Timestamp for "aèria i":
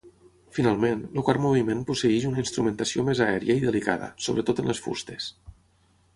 3.27-3.63